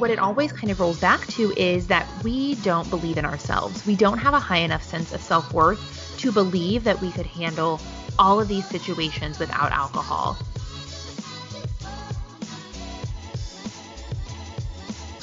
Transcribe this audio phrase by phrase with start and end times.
[0.00, 3.84] what it always kind of rolls back to is that we don't believe in ourselves.
[3.86, 7.26] We don't have a high enough sense of self worth to believe that we could
[7.26, 7.80] handle
[8.18, 10.38] all of these situations without alcohol.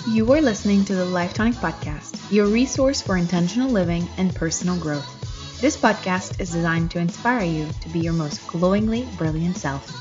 [0.07, 4.77] You are listening to the Life Tonic Podcast, your resource for intentional living and personal
[4.77, 5.59] growth.
[5.59, 9.91] This podcast is designed to inspire you to be your most glowingly brilliant self.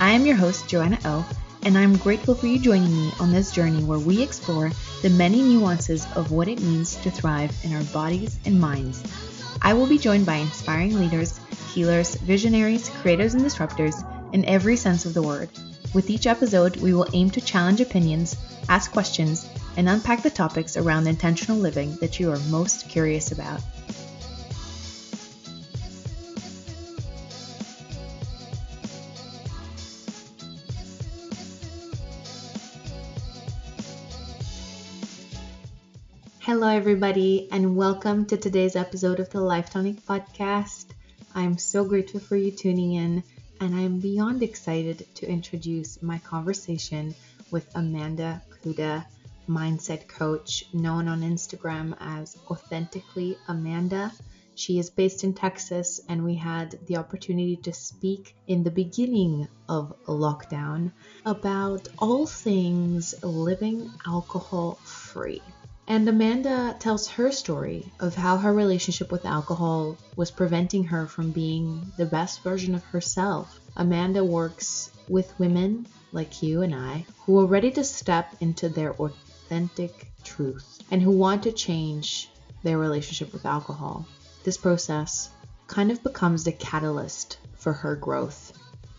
[0.00, 1.26] I am your host, Joanna O,
[1.64, 4.70] and I'm grateful for you joining me on this journey where we explore
[5.02, 9.02] the many nuances of what it means to thrive in our bodies and minds.
[9.62, 11.40] I will be joined by inspiring leaders,
[11.72, 15.48] healers, visionaries, creators, and disruptors in every sense of the word.
[15.94, 18.36] With each episode, we will aim to challenge opinions,
[18.68, 23.60] ask questions, and unpack the topics around intentional living that you are most curious about.
[36.58, 40.86] Hello, everybody, and welcome to today's episode of the Life Tonic Podcast.
[41.34, 43.22] I'm so grateful for you tuning in,
[43.60, 47.14] and I'm beyond excited to introduce my conversation
[47.50, 49.04] with Amanda Kuda,
[49.46, 54.10] mindset coach, known on Instagram as Authentically Amanda.
[54.54, 59.46] She is based in Texas, and we had the opportunity to speak in the beginning
[59.68, 60.90] of lockdown
[61.26, 65.42] about all things living alcohol free.
[65.88, 71.30] And Amanda tells her story of how her relationship with alcohol was preventing her from
[71.30, 73.60] being the best version of herself.
[73.76, 78.94] Amanda works with women like you and I who are ready to step into their
[78.94, 82.30] authentic truth and who want to change
[82.64, 84.06] their relationship with alcohol.
[84.42, 85.30] This process
[85.68, 88.52] kind of becomes the catalyst for her growth.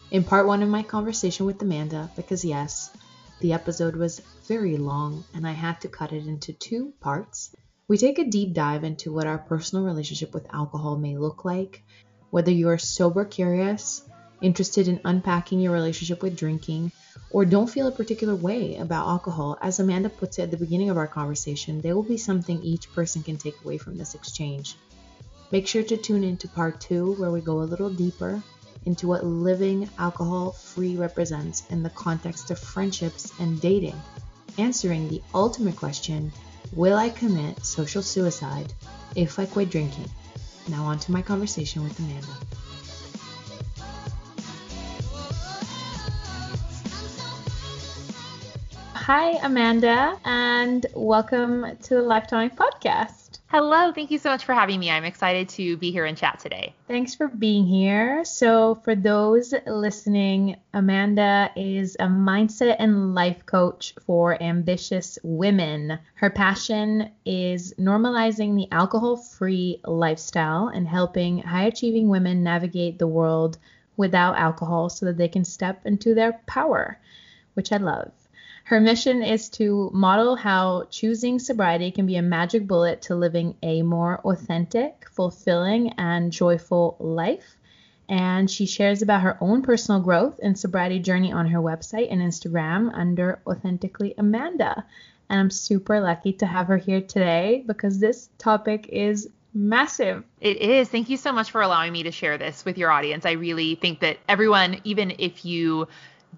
[0.09, 2.91] In part one of my conversation with Amanda, because yes,
[3.39, 7.55] the episode was very long and I had to cut it into two parts.
[7.87, 11.83] We take a deep dive into what our personal relationship with alcohol may look like,
[12.31, 14.03] whether you are sober curious,
[14.41, 16.91] interested in unpacking your relationship with drinking,
[17.29, 19.57] or don't feel a particular way about alcohol.
[19.61, 22.91] As Amanda puts it at the beginning of our conversation, there will be something each
[22.93, 24.75] person can take away from this exchange.
[25.51, 28.43] Make sure to tune in to part two, where we go a little deeper
[28.87, 34.01] into what living alcohol free represents in the context of friendships and dating,
[34.57, 36.31] answering the ultimate question
[36.73, 38.71] Will I commit social suicide
[39.15, 40.09] if I quit drinking?
[40.69, 42.27] Now, on to my conversation with Amanda.
[48.93, 53.26] Hi, Amanda, and welcome to the Life Tonic Podcast.
[53.49, 54.91] Hello, thank you so much for having me.
[54.91, 56.75] I'm excited to be here and chat today.
[56.89, 58.25] Thanks for being here.
[58.25, 65.97] So, for those listening, Amanda is a mindset and life coach for ambitious women.
[66.15, 73.07] Her passion is normalizing the alcohol free lifestyle and helping high achieving women navigate the
[73.07, 73.57] world
[73.95, 76.99] without alcohol so that they can step into their power,
[77.53, 78.11] which I love.
[78.67, 83.55] Her mission is to model how choosing sobriety can be a magic bullet to living
[83.63, 87.55] a more authentic, fulfilling, and joyful life.
[88.09, 92.21] And she shares about her own personal growth and sobriety journey on her website and
[92.21, 94.83] Instagram under Authentically Amanda.
[95.29, 100.25] And I'm super lucky to have her here today because this topic is massive.
[100.41, 100.89] It is.
[100.89, 103.25] Thank you so much for allowing me to share this with your audience.
[103.25, 105.87] I really think that everyone, even if you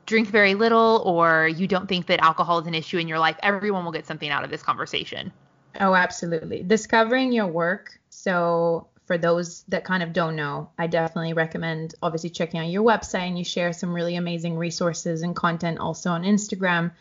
[0.05, 3.37] drink very little or you don't think that alcohol is an issue in your life,
[3.43, 5.31] everyone will get something out of this conversation.
[5.79, 6.63] Oh, absolutely.
[6.63, 7.99] Discovering your work.
[8.09, 12.83] So, for those that kind of don't know, I definitely recommend obviously checking out your
[12.83, 16.91] website and you share some really amazing resources and content also on Instagram.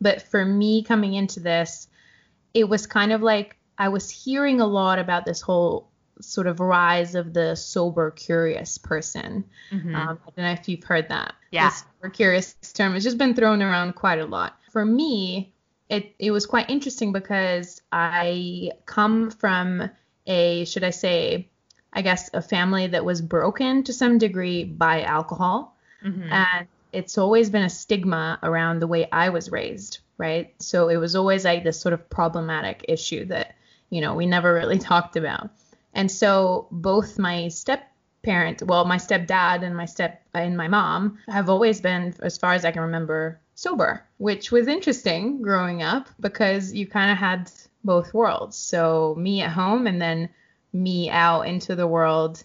[0.00, 1.88] But for me coming into this,
[2.54, 5.88] it was kind of like I was hearing a lot about this whole
[6.20, 9.44] sort of rise of the sober curious person.
[9.70, 9.94] Mm-hmm.
[9.94, 11.34] Um, I don't know if you've heard that.
[11.50, 11.70] Yeah.
[11.70, 14.58] This sober curious term has just been thrown around quite a lot.
[14.70, 15.52] For me,
[15.88, 19.90] it it was quite interesting because I come from
[20.26, 21.48] a should I say
[21.92, 25.76] I guess a family that was broken to some degree by alcohol.
[26.04, 26.30] Mm-hmm.
[26.30, 30.54] And it's always been a stigma around the way I was raised, right?
[30.60, 33.54] So it was always like this sort of problematic issue that,
[33.90, 35.50] you know, we never really talked about.
[35.96, 37.90] And so both my step
[38.22, 42.52] parent, well, my stepdad and my step and my mom have always been, as far
[42.52, 47.50] as I can remember, sober, which was interesting growing up because you kind of had
[47.82, 48.58] both worlds.
[48.58, 50.28] So me at home and then
[50.70, 52.44] me out into the world,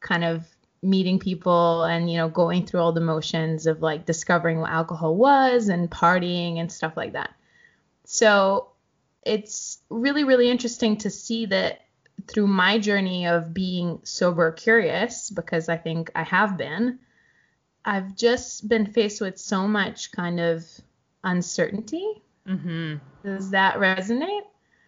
[0.00, 0.46] kind of
[0.82, 5.14] meeting people and you know going through all the motions of like discovering what alcohol
[5.14, 7.32] was and partying and stuff like that.
[8.04, 8.72] So
[9.24, 11.80] it's really, really interesting to see that
[12.26, 16.98] through my journey of being sober curious, because I think I have been,
[17.84, 20.64] I've just been faced with so much kind of
[21.24, 22.22] uncertainty.
[22.46, 22.96] Mm-hmm.
[23.24, 24.42] Does that resonate?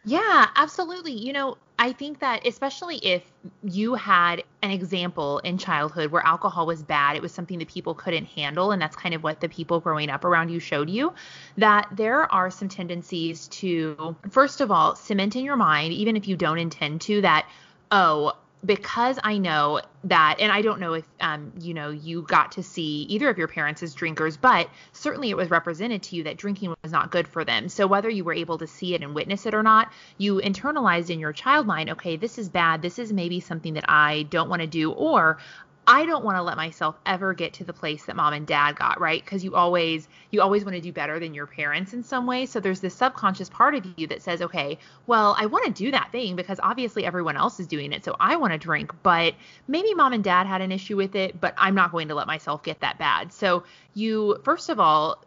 [0.05, 1.13] Yeah, absolutely.
[1.13, 3.25] You know, I think that especially if
[3.65, 7.93] you had an example in childhood where alcohol was bad, it was something that people
[7.93, 11.13] couldn't handle, and that's kind of what the people growing up around you showed you,
[11.57, 16.29] that there are some tendencies to, first of all, cement in your mind, even if
[16.29, 17.49] you don't intend to, that,
[17.91, 18.35] oh,
[18.65, 22.63] because I know that, and I don't know if um, you know you got to
[22.63, 26.37] see either of your parents as drinkers, but certainly it was represented to you that
[26.37, 27.69] drinking was not good for them.
[27.69, 31.11] So whether you were able to see it and witness it or not, you internalized
[31.11, 32.83] in your child mind, okay, this is bad.
[32.83, 35.39] This is maybe something that I don't want to do, or
[35.87, 38.77] I don't want to let myself ever get to the place that mom and dad
[38.77, 39.25] got, right?
[39.25, 42.47] Because you always you always want to do better than your parents in some way.
[42.47, 45.91] So there's this subconscious part of you that says, okay, well, I want to do
[45.91, 49.35] that thing because obviously everyone else is doing it, so I want to drink, but
[49.67, 52.29] maybe mom and dad had an issue with it, but I'm not going to let
[52.29, 53.33] myself get that bad.
[53.33, 53.65] So
[53.95, 55.25] you first of all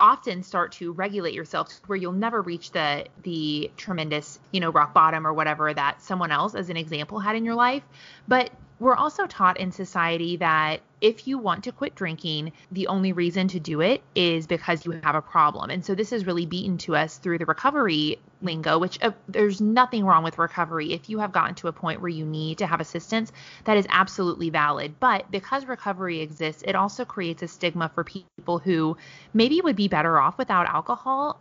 [0.00, 4.70] often start to regulate yourself to where you'll never reach the the tremendous, you know,
[4.70, 7.84] rock bottom or whatever that someone else as an example had in your life.
[8.26, 8.50] But
[8.82, 13.46] we're also taught in society that if you want to quit drinking, the only reason
[13.48, 15.70] to do it is because you have a problem.
[15.70, 19.60] And so this is really beaten to us through the recovery lingo, which uh, there's
[19.60, 20.92] nothing wrong with recovery.
[20.92, 23.30] If you have gotten to a point where you need to have assistance,
[23.64, 24.98] that is absolutely valid.
[24.98, 28.96] But because recovery exists, it also creates a stigma for people who
[29.32, 31.38] maybe would be better off without alcohol,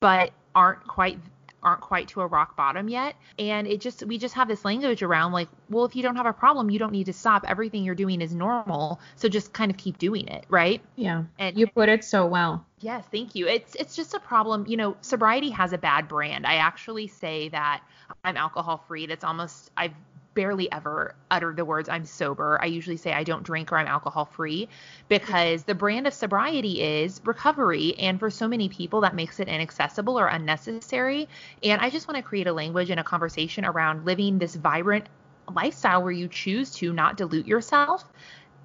[0.00, 1.18] but aren't quite
[1.64, 3.16] aren't quite to a rock bottom yet.
[3.38, 6.26] And it just, we just have this language around like, well, if you don't have
[6.26, 7.44] a problem, you don't need to stop.
[7.48, 9.00] Everything you're doing is normal.
[9.16, 10.44] So just kind of keep doing it.
[10.48, 10.82] Right.
[10.96, 11.24] Yeah.
[11.38, 12.64] And you put it so well.
[12.80, 13.04] Yes.
[13.10, 13.48] Thank you.
[13.48, 14.66] It's, it's just a problem.
[14.68, 16.46] You know, sobriety has a bad brand.
[16.46, 17.82] I actually say that
[18.22, 19.06] I'm alcohol free.
[19.06, 19.94] That's almost, I've
[20.34, 22.58] barely ever utter the words I'm sober.
[22.60, 24.68] I usually say I don't drink or I'm alcohol free
[25.08, 27.94] because the brand of sobriety is recovery.
[27.98, 31.28] And for so many people, that makes it inaccessible or unnecessary.
[31.62, 35.08] And I just want to create a language and a conversation around living this vibrant
[35.52, 38.04] lifestyle where you choose to not dilute yourself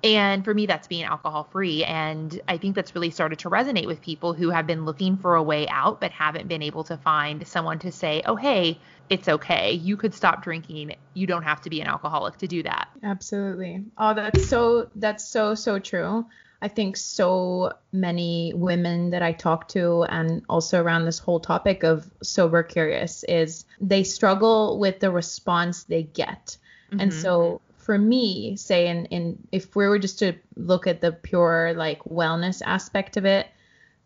[0.03, 1.83] and for me, that's being alcohol free.
[1.83, 5.35] And I think that's really started to resonate with people who have been looking for
[5.35, 8.79] a way out, but haven't been able to find someone to say, oh, hey,
[9.09, 9.71] it's okay.
[9.71, 10.95] You could stop drinking.
[11.13, 12.89] You don't have to be an alcoholic to do that.
[13.03, 13.83] Absolutely.
[13.97, 16.25] Oh, that's so, that's so, so true.
[16.61, 21.83] I think so many women that I talk to, and also around this whole topic
[21.83, 26.57] of sober curious, is they struggle with the response they get.
[26.91, 26.99] Mm-hmm.
[26.99, 31.13] And so for me, say in, in if we were just to look at the
[31.13, 33.47] pure like wellness aspect of it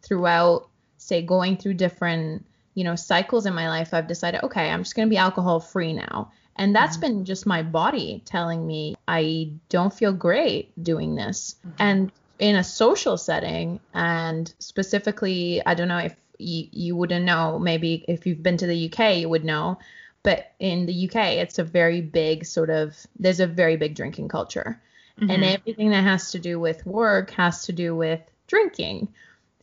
[0.03, 4.83] throughout, say going through different, you know, cycles in my life, I've decided, okay, I'm
[4.83, 6.31] just gonna be alcohol free now.
[6.55, 7.17] And that's mm-hmm.
[7.17, 11.55] been just my body telling me I don't feel great doing this.
[11.65, 11.75] Mm-hmm.
[11.79, 17.57] And in a social setting, and specifically, I don't know if you, you wouldn't know,
[17.57, 19.79] maybe if you've been to the UK, you would know
[20.23, 24.29] but in the UK, it's a very big sort of, there's a very big drinking
[24.29, 24.81] culture.
[25.19, 25.29] Mm-hmm.
[25.29, 29.09] And everything that has to do with work has to do with drinking.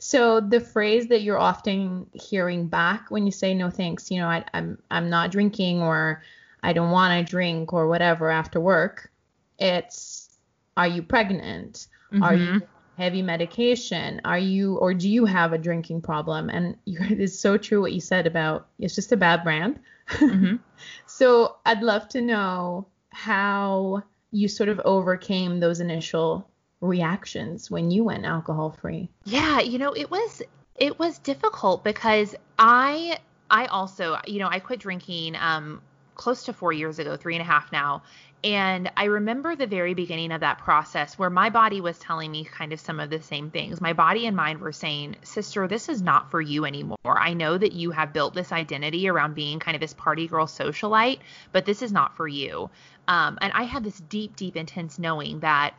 [0.00, 4.28] So the phrase that you're often hearing back when you say no thanks, you know,
[4.28, 6.22] I, I'm I'm not drinking or
[6.62, 9.10] I don't want to drink or whatever after work,
[9.58, 10.30] it's
[10.76, 11.86] are you pregnant?
[12.12, 12.22] Mm-hmm.
[12.22, 12.62] Are you
[12.96, 14.22] heavy medication?
[14.24, 16.48] Are you or do you have a drinking problem?
[16.48, 19.80] And it's so true what you said about it's just a bad brand.
[20.08, 20.56] Mm-hmm.
[21.06, 26.49] so I'd love to know how you sort of overcame those initial
[26.80, 29.08] reactions when you went alcohol free.
[29.24, 30.42] Yeah, you know, it was
[30.76, 33.18] it was difficult because I
[33.50, 35.82] I also, you know, I quit drinking um
[36.14, 38.02] close to four years ago, three and a half now.
[38.42, 42.44] And I remember the very beginning of that process where my body was telling me
[42.44, 43.80] kind of some of the same things.
[43.80, 46.96] My body and mind were saying, Sister, this is not for you anymore.
[47.04, 50.46] I know that you have built this identity around being kind of this party girl
[50.46, 51.18] socialite,
[51.52, 52.70] but this is not for you.
[53.08, 55.74] Um, and I had this deep, deep, intense knowing that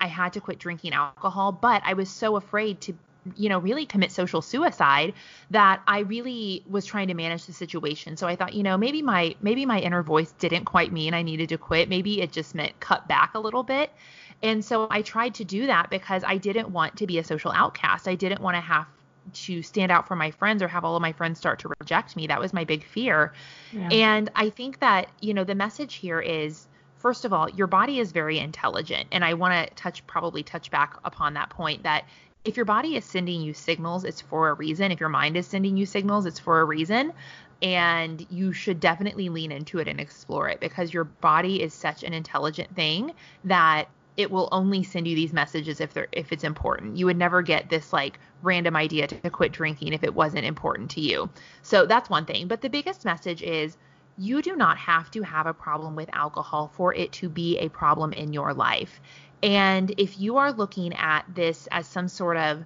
[0.00, 2.94] I had to quit drinking alcohol, but I was so afraid to
[3.36, 5.14] you know, really commit social suicide
[5.50, 8.16] that I really was trying to manage the situation.
[8.16, 11.22] So I thought, you know, maybe my maybe my inner voice didn't quite mean I
[11.22, 11.88] needed to quit.
[11.88, 13.90] Maybe it just meant cut back a little bit.
[14.42, 17.50] And so I tried to do that because I didn't want to be a social
[17.52, 18.06] outcast.
[18.08, 18.86] I didn't want to have
[19.32, 22.14] to stand out for my friends or have all of my friends start to reject
[22.16, 22.26] me.
[22.26, 23.32] That was my big fear.
[23.72, 23.88] Yeah.
[23.90, 26.66] And I think that, you know, the message here is
[27.04, 29.06] first of all, your body is very intelligent.
[29.12, 32.06] And I want to touch probably touch back upon that point that
[32.46, 34.90] if your body is sending you signals, it's for a reason.
[34.90, 37.12] If your mind is sending you signals, it's for a reason.
[37.60, 42.04] And you should definitely lean into it and explore it because your body is such
[42.04, 43.12] an intelligent thing
[43.44, 46.96] that it will only send you these messages if they're if it's important.
[46.96, 50.90] You would never get this like random idea to quit drinking if it wasn't important
[50.92, 51.28] to you.
[51.60, 52.48] So that's one thing.
[52.48, 53.76] But the biggest message is
[54.16, 57.68] you do not have to have a problem with alcohol for it to be a
[57.68, 59.00] problem in your life.
[59.42, 62.64] And if you are looking at this as some sort of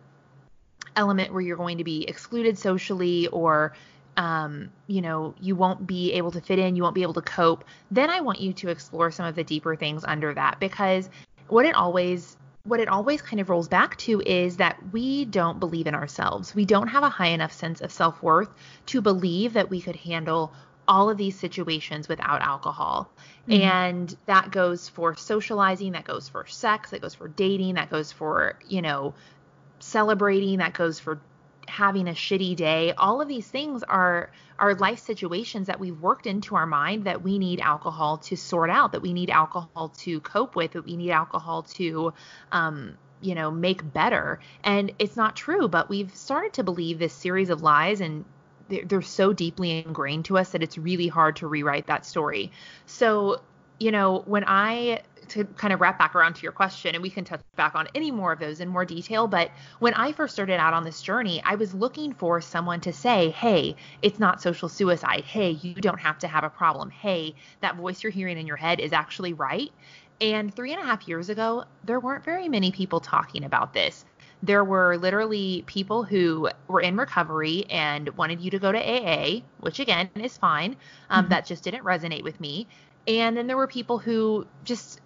[0.95, 3.73] element where you're going to be excluded socially or
[4.17, 7.23] um, you know, you won't be able to fit in, you won't be able to
[7.23, 11.09] cope, then I want you to explore some of the deeper things under that because
[11.47, 15.59] what it always what it always kind of rolls back to is that we don't
[15.59, 16.55] believe in ourselves.
[16.55, 18.51] We don't have a high enough sense of self-worth
[18.87, 20.53] to believe that we could handle
[20.89, 23.11] all of these situations without alcohol.
[23.47, 23.63] Mm-hmm.
[23.63, 28.11] And that goes for socializing, that goes for sex, that goes for dating, that goes
[28.11, 29.15] for, you know,
[29.79, 31.21] celebrating, that goes for
[31.69, 36.27] having a shitty day all of these things are are life situations that we've worked
[36.27, 40.19] into our mind that we need alcohol to sort out that we need alcohol to
[40.21, 42.13] cope with that we need alcohol to
[42.53, 47.13] um you know make better and it's not true but we've started to believe this
[47.13, 48.25] series of lies and
[48.69, 52.51] they're, they're so deeply ingrained to us that it's really hard to rewrite that story
[52.87, 53.41] so
[53.79, 57.11] you know when i to kind of wrap back around to your question, and we
[57.11, 59.27] can touch back on any more of those in more detail.
[59.27, 62.93] But when I first started out on this journey, I was looking for someone to
[62.93, 65.25] say, hey, it's not social suicide.
[65.25, 66.91] Hey, you don't have to have a problem.
[66.91, 69.71] Hey, that voice you're hearing in your head is actually right.
[70.21, 74.05] And three and a half years ago, there weren't very many people talking about this.
[74.43, 79.41] There were literally people who were in recovery and wanted you to go to AA,
[79.61, 80.77] which again is fine.
[81.11, 81.31] Um, mm-hmm.
[81.31, 82.69] That just didn't resonate with me.
[83.07, 85.01] And then there were people who just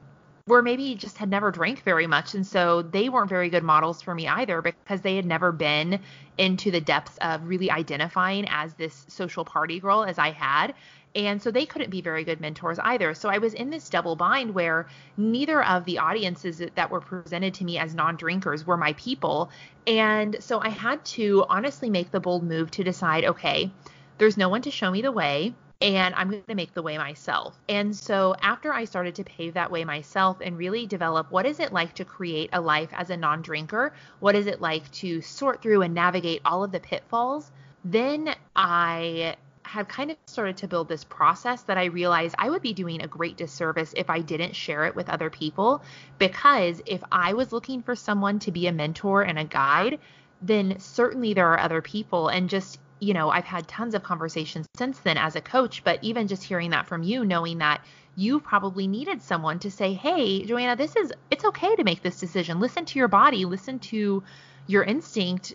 [0.47, 4.03] where maybe just had never drank very much and so they weren't very good models
[4.03, 6.01] for me either because they had never been
[6.39, 10.75] into the depths of really identifying as this social party girl as I had
[11.15, 13.13] and so they couldn't be very good mentors either.
[13.13, 14.87] So I was in this double bind where
[15.19, 19.51] neither of the audiences that were presented to me as non-drinkers were my people
[19.87, 23.71] and so I had to honestly make the bold move to decide okay
[24.19, 26.97] there's no one to show me the way and I'm going to make the way
[26.97, 27.59] myself.
[27.69, 31.59] And so after I started to pave that way myself and really develop what is
[31.59, 33.93] it like to create a life as a non-drinker?
[34.21, 37.51] What is it like to sort through and navigate all of the pitfalls?
[37.85, 42.63] Then I had kind of started to build this process that I realized I would
[42.63, 45.83] be doing a great disservice if I didn't share it with other people
[46.19, 49.99] because if I was looking for someone to be a mentor and a guide,
[50.43, 54.67] then certainly there are other people and just you know, I've had tons of conversations
[54.77, 58.39] since then as a coach, but even just hearing that from you, knowing that you
[58.39, 62.61] probably needed someone to say, "Hey, Joanna, this is it's okay to make this decision.
[62.61, 64.23] Listen to your body, listen to
[64.69, 65.55] your instinct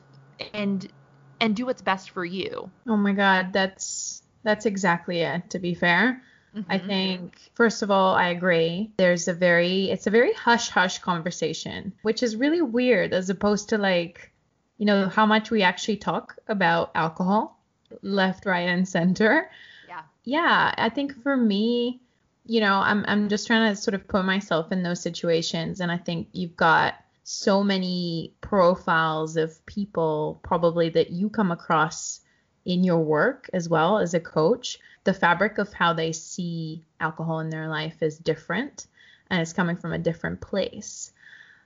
[0.53, 0.91] and
[1.39, 5.73] and do what's best for you." Oh my god, that's that's exactly it, to be
[5.73, 6.21] fair.
[6.53, 6.69] Mm-hmm.
[6.69, 8.91] I think first of all, I agree.
[8.97, 13.69] There's a very it's a very hush hush conversation, which is really weird as opposed
[13.69, 14.33] to like
[14.77, 17.59] you know, how much we actually talk about alcohol
[18.01, 19.49] left, right, and center.
[19.87, 20.01] Yeah.
[20.23, 20.73] Yeah.
[20.77, 21.99] I think for me,
[22.45, 25.91] you know, I'm I'm just trying to sort of put myself in those situations and
[25.91, 32.21] I think you've got so many profiles of people probably that you come across
[32.63, 34.79] in your work as well as a coach.
[35.03, 38.87] The fabric of how they see alcohol in their life is different
[39.29, 41.11] and it's coming from a different place.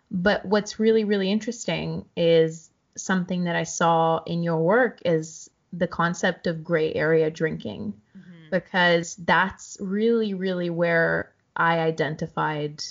[0.09, 5.87] But what's really, really interesting is something that I saw in your work is the
[5.87, 7.93] concept of gray area drinking.
[8.17, 8.49] Mm-hmm.
[8.51, 12.83] because that's really really where I identified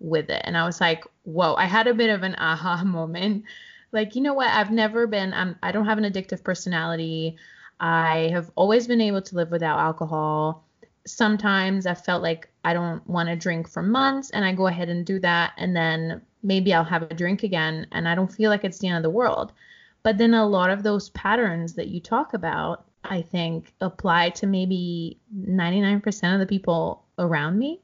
[0.00, 0.42] with it.
[0.44, 3.44] And I was like whoa I had a bit of an aha moment.
[3.92, 4.48] Like you know what?
[4.48, 7.36] I've never been I'm I don't have an addictive personality.
[7.78, 10.65] I have always been able to live without alcohol
[11.06, 14.88] sometimes I felt like I don't want to drink for months and I go ahead
[14.88, 18.50] and do that and then maybe I'll have a drink again and I don't feel
[18.50, 19.52] like it's the end of the world.
[20.02, 24.46] But then a lot of those patterns that you talk about, I think, apply to
[24.46, 27.80] maybe 99% of the people around me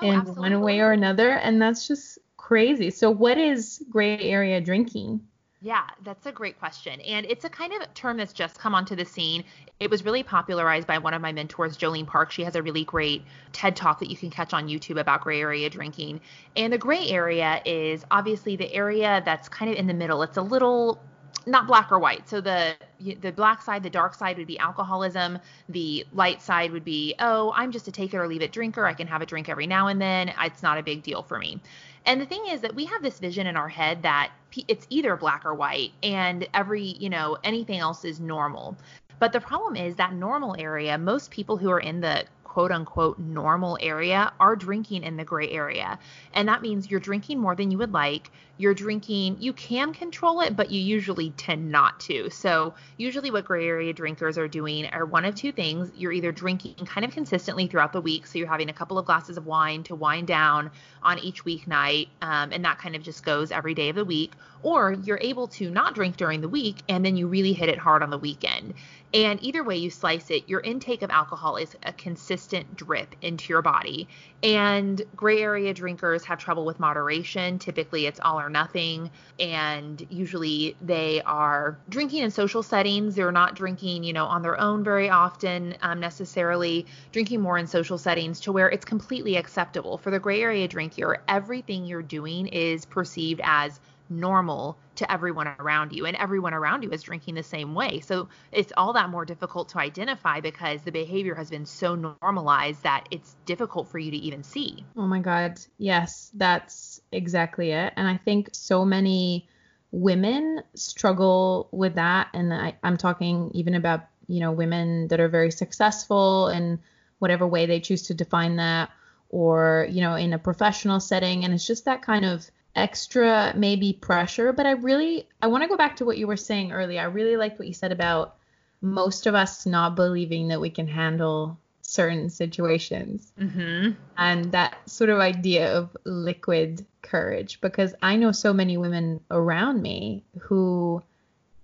[0.00, 0.50] oh, in absolutely.
[0.50, 1.30] one way or another.
[1.30, 2.90] And that's just crazy.
[2.90, 5.20] So, what is gray area drinking?
[5.64, 7.00] Yeah, that's a great question.
[7.00, 9.44] And it's a kind of term that's just come onto the scene.
[9.80, 12.30] It was really popularized by one of my mentors, Jolene Park.
[12.32, 15.40] She has a really great TED talk that you can catch on YouTube about gray
[15.40, 16.20] area drinking.
[16.54, 20.22] And the gray area is obviously the area that's kind of in the middle.
[20.22, 21.00] It's a little
[21.46, 22.28] not black or white.
[22.28, 22.76] So the
[23.20, 25.38] the black side, the dark side would be alcoholism.
[25.68, 28.86] The light side would be, oh, I'm just a take it or leave it drinker.
[28.86, 30.32] I can have a drink every now and then.
[30.40, 31.60] It's not a big deal for me.
[32.06, 34.32] And the thing is that we have this vision in our head that
[34.68, 38.76] it's either black or white, and every you know anything else is normal.
[39.18, 42.24] But the problem is that normal area, most people who are in the
[42.54, 45.98] quote unquote normal area are drinking in the gray area.
[46.34, 48.30] And that means you're drinking more than you would like.
[48.58, 52.30] You're drinking, you can control it, but you usually tend not to.
[52.30, 55.90] So, usually, what gray area drinkers are doing are one of two things.
[55.96, 58.28] You're either drinking kind of consistently throughout the week.
[58.28, 60.70] So, you're having a couple of glasses of wine to wind down
[61.02, 62.06] on each weeknight.
[62.22, 64.30] Um, and that kind of just goes every day of the week.
[64.62, 67.78] Or you're able to not drink during the week and then you really hit it
[67.78, 68.74] hard on the weekend.
[69.12, 72.43] And either way you slice it, your intake of alcohol is a consistent
[72.74, 74.08] drip into your body.
[74.42, 77.58] And gray area drinkers have trouble with moderation.
[77.58, 79.10] Typically, it's all or nothing.
[79.40, 83.14] And usually they are drinking in social settings.
[83.14, 87.66] They're not drinking, you know, on their own very often um, necessarily, drinking more in
[87.66, 89.96] social settings to where it's completely acceptable.
[89.96, 95.92] For the gray area drinker, everything you're doing is perceived as normal to everyone around
[95.92, 98.00] you and everyone around you is drinking the same way.
[98.00, 102.82] So it's all that more difficult to identify because the behavior has been so normalized
[102.82, 104.84] that it's difficult for you to even see.
[104.96, 105.60] Oh my god.
[105.78, 107.92] Yes that's exactly it.
[107.96, 109.48] And i think so many
[109.90, 112.28] women struggle with that.
[112.34, 116.80] And I, i'm talking even about you know women that are very successful in
[117.18, 118.90] whatever way they choose to define that
[119.28, 121.44] or you know in a professional setting.
[121.44, 125.68] And it's just that kind of extra maybe pressure but i really i want to
[125.68, 127.00] go back to what you were saying earlier.
[127.00, 128.36] I really liked what you said about
[128.80, 133.32] most of us not believing that we can handle certain situations.
[133.38, 133.92] Mm-hmm.
[134.18, 139.82] and that sort of idea of liquid courage because i know so many women around
[139.82, 141.02] me who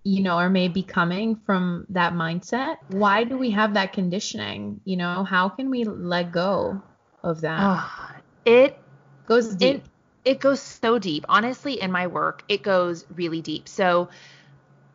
[0.03, 2.77] you know are maybe coming from that mindset.
[2.89, 4.81] Why do we have that conditioning?
[4.85, 6.83] You know how can we let go
[7.23, 7.61] of that?
[7.61, 8.79] Oh, it
[9.27, 9.77] goes deep.
[9.77, 9.83] it,
[10.25, 11.25] it goes so deep.
[11.29, 13.69] Honestly, in my work, it goes really deep.
[13.69, 14.09] So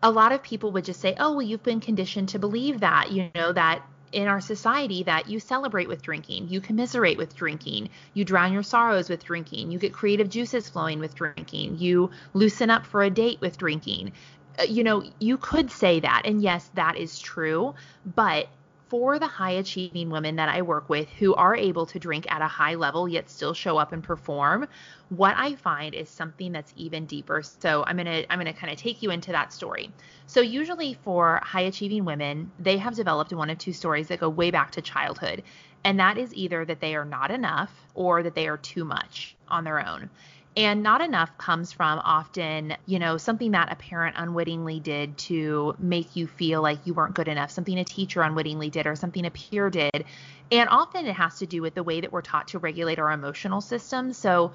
[0.04, 3.12] a lot of people would just say, "Oh, well, you've been conditioned to believe that,
[3.12, 7.90] you know, that in our society that you celebrate with drinking, you commiserate with drinking,
[8.14, 12.70] you drown your sorrows with drinking, you get creative juices flowing with drinking, you loosen
[12.70, 14.12] up for a date with drinking."
[14.58, 17.74] Uh, you know, you could say that, and yes, that is true,
[18.16, 18.48] but
[18.88, 22.42] for the high achieving women that I work with who are able to drink at
[22.42, 24.68] a high level yet still show up and perform,
[25.10, 27.42] what I find is something that's even deeper.
[27.44, 29.92] So I'm going to I'm going to kind of take you into that story.
[30.28, 34.30] So usually for high achieving women, they have developed one of two stories that go
[34.30, 35.44] way back to childhood.
[35.84, 39.36] And that is either that they are not enough or that they are too much
[39.48, 40.10] on their own.
[40.58, 45.76] And not enough comes from often, you know, something that a parent unwittingly did to
[45.80, 49.26] make you feel like you weren't good enough, something a teacher unwittingly did, or something
[49.26, 50.06] a peer did.
[50.52, 53.12] And often it has to do with the way that we're taught to regulate our
[53.12, 54.14] emotional system.
[54.14, 54.54] So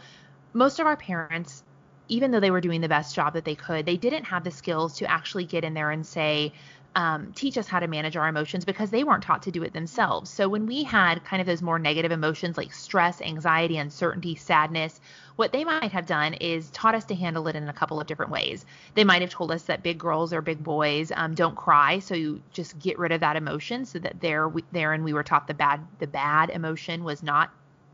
[0.54, 1.62] most of our parents,
[2.10, 4.50] even though they were doing the best job that they could, they didn't have the
[4.50, 6.52] skills to actually get in there and say,
[6.96, 9.72] um, teach us how to manage our emotions because they weren't taught to do it
[9.72, 10.28] themselves.
[10.28, 15.00] So when we had kind of those more negative emotions like stress, anxiety, uncertainty, sadness,
[15.36, 18.08] what they might have done is taught us to handle it in a couple of
[18.08, 18.66] different ways.
[18.94, 22.16] They might have told us that big girls or big boys um, don't cry, so
[22.16, 25.46] you just get rid of that emotion, so that there, there, and we were taught
[25.46, 27.50] the bad, the bad emotion was not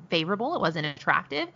[0.08, 1.48] favorable, it wasn't attractive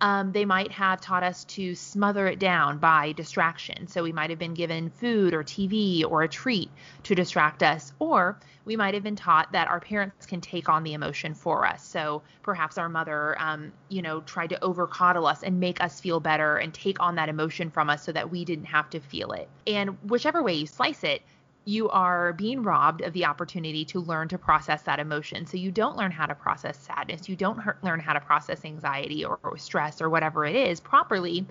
[0.00, 3.86] um, they might have taught us to smother it down by distraction.
[3.88, 6.70] So we might have been given food or TV or a treat
[7.04, 10.82] to distract us, or we might have been taught that our parents can take on
[10.82, 11.86] the emotion for us.
[11.86, 16.00] So perhaps our mother, um, you know, tried to over coddle us and make us
[16.00, 19.00] feel better and take on that emotion from us so that we didn't have to
[19.00, 19.48] feel it.
[19.66, 21.22] And whichever way you slice it,
[21.66, 25.46] you are being robbed of the opportunity to learn to process that emotion.
[25.46, 29.24] So you don't learn how to process sadness, you don't learn how to process anxiety
[29.24, 31.44] or, or stress or whatever it is properly.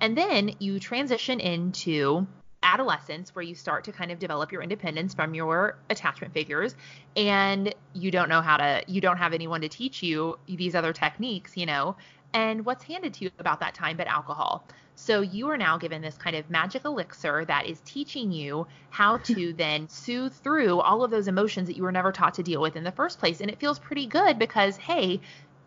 [0.00, 2.26] And then you transition into
[2.62, 6.74] adolescence where you start to kind of develop your independence from your attachment figures
[7.16, 10.92] and you don't know how to you don't have anyone to teach you these other
[10.92, 11.96] techniques you know
[12.32, 14.64] and what's handed to you about that time but alcohol
[15.00, 19.16] so you are now given this kind of magic elixir that is teaching you how
[19.32, 22.60] to then soothe through all of those emotions that you were never taught to deal
[22.60, 23.40] with in the first place.
[23.40, 25.20] And it feels pretty good because, hey,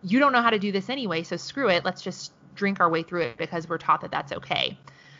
[0.03, 1.83] you don't know how to do this anyway, so screw it.
[1.83, 4.77] Let's just drink our way through it because we're taught that that's okay.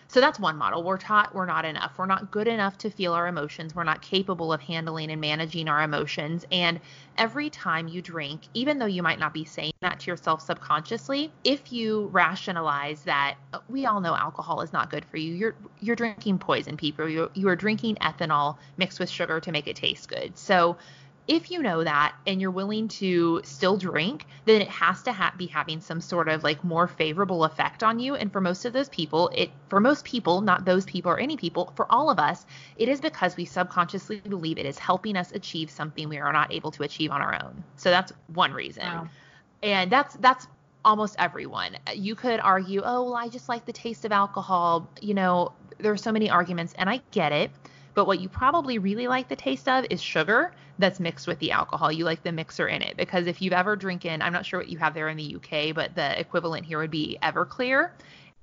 [0.07, 0.83] So that's one model.
[0.83, 1.97] We're taught we're not enough.
[1.97, 3.73] We're not good enough to feel our emotions.
[3.75, 6.45] We're not capable of handling and managing our emotions.
[6.51, 6.79] And
[7.17, 11.31] every time you drink, even though you might not be saying that to yourself subconsciously,
[11.43, 15.55] if you rationalize that uh, we all know alcohol is not good for you, you're
[15.79, 17.07] you're drinking poison people.
[17.07, 20.37] You you are drinking ethanol mixed with sugar to make it taste good.
[20.37, 20.77] So
[21.27, 25.33] if you know that and you're willing to still drink, then it has to ha-
[25.37, 28.15] be having some sort of like more favorable effect on you.
[28.15, 31.37] And for most of those people, it for most people, not those people or any
[31.37, 35.31] people, for all of us, it is because we subconsciously believe it is helping us
[35.31, 37.63] achieve something we are not able to achieve on our own.
[37.77, 38.85] So that's one reason.
[38.85, 39.07] Wow.
[39.61, 40.47] And that's that's
[40.83, 41.77] almost everyone.
[41.93, 45.91] You could argue, "Oh, well, I just like the taste of alcohol." You know, there
[45.93, 47.51] are so many arguments and I get it.
[47.93, 51.51] But what you probably really like the taste of is sugar that's mixed with the
[51.51, 51.91] alcohol.
[51.91, 54.69] You like the mixer in it because if you've ever drinking, I'm not sure what
[54.69, 57.91] you have there in the UK, but the equivalent here would be Everclear.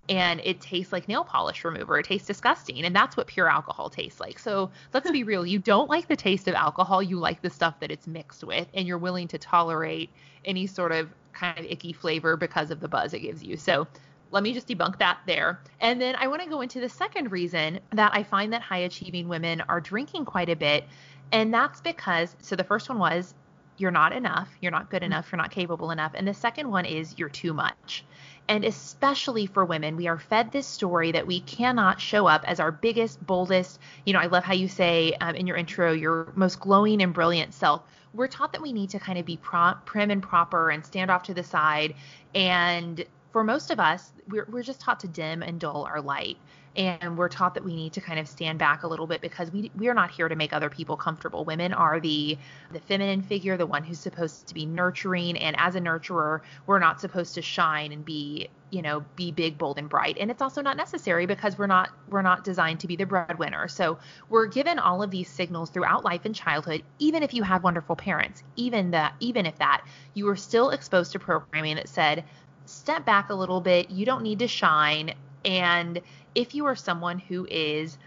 [0.08, 1.98] And it tastes like nail polish remover.
[1.98, 2.84] It tastes disgusting.
[2.84, 4.40] And that's what pure alcohol tastes like.
[4.40, 5.46] So let's be real.
[5.46, 7.00] You don't like the taste of alcohol.
[7.00, 8.66] You like the stuff that it's mixed with.
[8.74, 10.10] And you're willing to tolerate
[10.44, 13.56] any sort of kind of icky flavor because of the buzz it gives you.
[13.56, 13.86] So
[14.30, 15.60] let me just debunk that there.
[15.80, 18.78] And then I want to go into the second reason that I find that high
[18.78, 20.84] achieving women are drinking quite a bit.
[21.32, 23.34] And that's because, so the first one was
[23.76, 26.12] you're not enough, you're not good enough, you're not capable enough.
[26.14, 28.04] And the second one is you're too much.
[28.48, 32.60] And especially for women, we are fed this story that we cannot show up as
[32.60, 36.32] our biggest, boldest, you know, I love how you say um, in your intro, your
[36.34, 37.82] most glowing and brilliant self.
[38.12, 41.22] We're taught that we need to kind of be prim and proper and stand off
[41.24, 41.94] to the side
[42.34, 46.36] and for most of us, we're, we're just taught to dim and dull our light.
[46.76, 49.50] And we're taught that we need to kind of stand back a little bit because
[49.50, 51.44] we we are not here to make other people comfortable.
[51.44, 52.38] Women are the
[52.72, 56.78] the feminine figure, the one who's supposed to be nurturing, and as a nurturer, we're
[56.78, 60.40] not supposed to shine and be you know be big bold and bright and it's
[60.40, 64.46] also not necessary because we're not we're not designed to be the breadwinner so we're
[64.46, 68.42] given all of these signals throughout life and childhood even if you had wonderful parents
[68.56, 72.24] even that even if that you were still exposed to programming that said
[72.70, 73.90] step back a little bit.
[73.90, 75.14] You don't need to shine.
[75.44, 76.00] And
[76.34, 77.98] if you are someone who is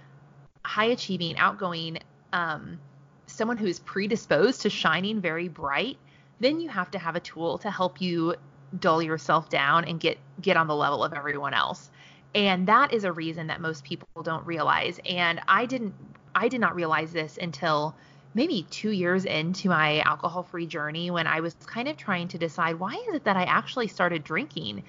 [0.66, 2.00] high achieving, outgoing,
[2.32, 2.80] um,
[3.28, 5.98] someone who is predisposed to shining very bright,
[6.40, 8.36] then you have to have a tool to help you
[8.80, 11.92] dull yourself down and get get on the level of everyone else.
[12.36, 15.00] And that is a reason that most people don't realize.
[15.08, 15.94] And I didn't
[16.36, 17.96] I did not realize this until
[18.34, 22.38] maybe two years into my alcohol free journey when I was kind of trying to
[22.38, 24.84] decide why is it that I actually started drinking?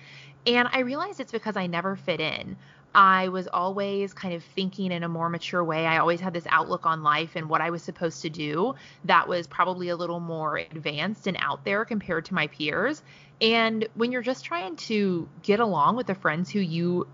[0.46, 2.56] And I realized it's because I never fit in.
[2.94, 5.84] I was always kind of thinking in a more mature way.
[5.84, 9.26] I always had this outlook on life and what I was supposed to do that
[9.26, 13.02] was probably a little more advanced and out there compared to my peers.
[13.40, 17.08] And when you're just trying to get along with the friends who you,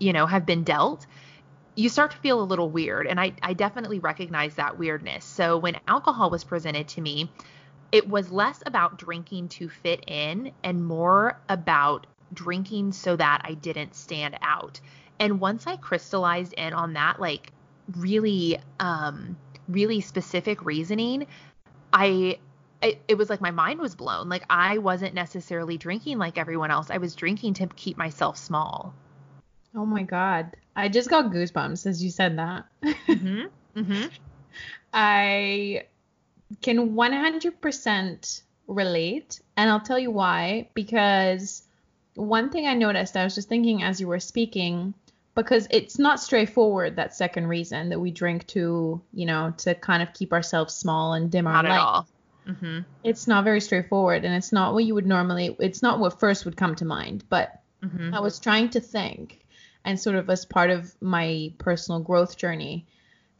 [0.00, 1.06] you know, have been dealt,
[1.74, 3.06] you start to feel a little weird.
[3.06, 5.24] And I, I definitely recognize that weirdness.
[5.24, 7.30] So when alcohol was presented to me,
[7.90, 13.54] it was less about drinking to fit in and more about drinking so that I
[13.54, 14.80] didn't stand out.
[15.18, 17.52] And once I crystallized in on that, like
[17.96, 19.36] really, um,
[19.68, 21.26] really specific reasoning,
[21.92, 22.38] I
[22.80, 24.28] it, it, was like my mind was blown.
[24.28, 26.90] Like I wasn't necessarily drinking like everyone else.
[26.90, 28.92] I was drinking to keep myself small.
[29.74, 30.56] Oh my god.
[30.74, 32.64] I just got goosebumps as you said that.
[32.82, 33.46] Mm-hmm.
[33.74, 34.08] Mm-hmm.
[34.92, 35.84] I
[36.60, 40.68] can 100% relate, and I'll tell you why.
[40.74, 41.62] Because
[42.14, 44.92] one thing I noticed, I was just thinking as you were speaking,
[45.34, 50.02] because it's not straightforward that second reason that we drink to, you know, to kind
[50.02, 51.74] of keep ourselves small and dim our not light.
[51.74, 52.08] At all.
[52.46, 52.80] Mm-hmm.
[53.04, 55.56] It's not very straightforward, and it's not what you would normally.
[55.60, 57.24] It's not what first would come to mind.
[57.28, 58.12] But mm-hmm.
[58.12, 59.41] I was trying to think
[59.84, 62.86] and sort of as part of my personal growth journey,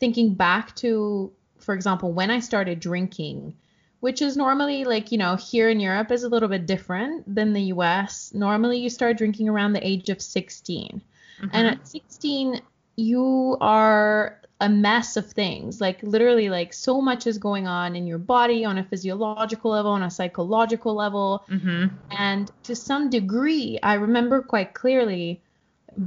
[0.00, 3.54] thinking back to, for example, when I started drinking,
[4.00, 7.52] which is normally like, you know, here in Europe is a little bit different than
[7.52, 8.34] the US.
[8.34, 11.00] Normally you start drinking around the age of 16.
[11.40, 11.48] Mm-hmm.
[11.52, 12.60] And at 16,
[12.96, 15.80] you are a mess of things.
[15.80, 19.92] Like literally like so much is going on in your body on a physiological level,
[19.92, 21.44] on a psychological level.
[21.48, 21.94] Mm-hmm.
[22.10, 25.42] And to some degree, I remember quite clearly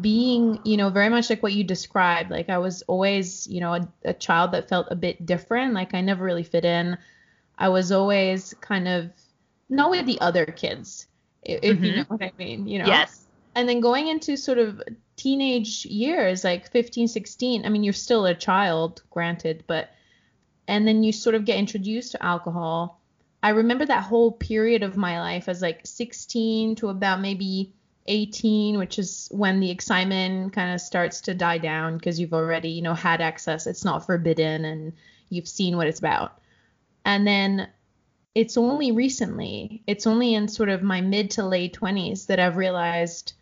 [0.02, 2.32] being, you know, very much like what you described.
[2.32, 5.74] Like I was always, you know, a, a, child that felt a bit different.
[5.74, 6.98] Like I never really fit in.
[7.58, 9.12] I was always kind of
[9.69, 11.08] not with the other kids,
[11.43, 11.84] if mm-hmm.
[11.84, 12.88] you know what I mean, you know.
[12.88, 13.26] Yes.
[13.54, 14.82] And then going into sort of
[15.15, 19.89] teenage years, like 15, 16, I mean, you're still a child, granted, but
[20.67, 23.00] and then you sort of get introduced to alcohol.
[23.43, 27.74] I remember that whole period of my life as like 16 to about maybe
[28.08, 32.70] 18, which is when the excitement kind of starts to die down because you've already,
[32.70, 33.68] you know, had access.
[33.68, 34.94] It's not forbidden and
[35.30, 36.39] you've seen what it's about.
[37.04, 37.70] And then
[38.36, 42.58] it's only recently, it's only in sort of my mid to late 20s that I've
[42.58, 43.34] realized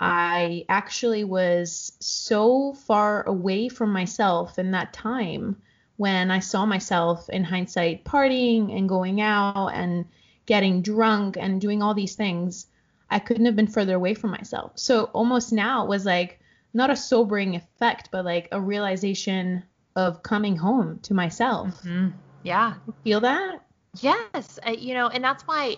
[0.00, 5.60] I actually was so far away from myself in that time
[5.96, 10.04] when I saw myself in hindsight partying and going out and
[10.46, 12.66] getting drunk and doing all these things.
[13.10, 14.72] I couldn't have been further away from myself.
[14.76, 16.40] So almost now it was like
[16.74, 19.64] not a sobering effect, but like a realization
[19.96, 21.82] of coming home to myself.
[21.82, 22.08] Mm-hmm.
[22.42, 22.74] Yeah.
[23.04, 23.64] Feel that?
[24.00, 24.58] Yes.
[24.66, 25.76] Uh, you know, and that's why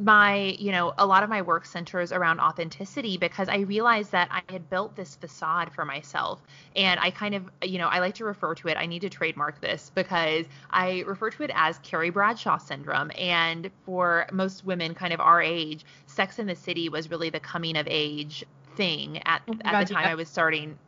[0.00, 4.28] my, you know, a lot of my work centers around authenticity because I realized that
[4.30, 6.40] I had built this facade for myself.
[6.74, 9.10] And I kind of, you know, I like to refer to it, I need to
[9.10, 13.10] trademark this because I refer to it as Carrie Bradshaw syndrome.
[13.18, 17.40] And for most women kind of our age, Sex in the City was really the
[17.40, 18.44] coming of age
[18.76, 20.12] thing at, oh at the time yeah.
[20.12, 20.78] I was starting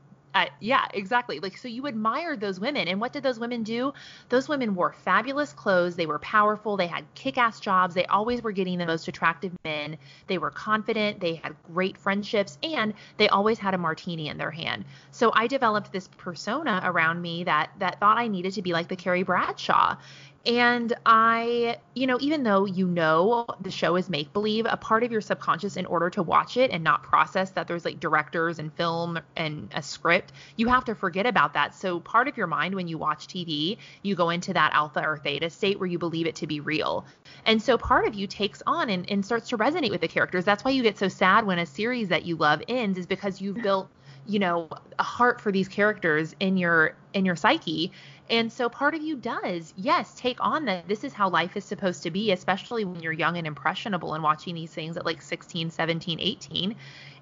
[0.61, 1.41] yeah, exactly.
[1.41, 2.89] Like, so you admired those women.
[2.89, 3.93] And what did those women do?
[4.29, 5.97] Those women wore fabulous clothes.
[5.97, 6.77] They were powerful.
[6.77, 7.95] They had kick ass jobs.
[7.95, 9.99] They always were getting the most attractive men.
[10.27, 11.21] They were confident.
[11.21, 12.59] They had great friendships.
[12.63, 14.85] And they always had a martini in their hand.
[15.11, 18.89] So I developed this persona around me that, that thought I needed to be like
[18.89, 19.97] the Carrie Bradshaw.
[20.45, 25.05] And I, you know, even though you know the show is make believe, a part
[25.05, 28.59] of your subconscious, in order to watch it and not process that there's like directors
[28.59, 31.77] and film and a script, you have to forget about that.
[31.77, 35.17] So, part of your mind when you watch TV, you go into that alpha or
[35.17, 37.05] theta state where you believe it to be real.
[37.47, 40.45] And so, part of you takes on and, and starts to resonate with the characters.
[40.45, 43.41] That's why you get so sad when a series that you love ends, is because
[43.41, 43.89] you've built
[44.27, 47.93] you know a heart for these characters in your in your psyche
[48.33, 51.67] and so part of you does, yes, take on that this is how life is
[51.67, 55.21] supposed to be, especially when you're young and impressionable and watching these things at like
[55.21, 56.75] 16, 17, 18.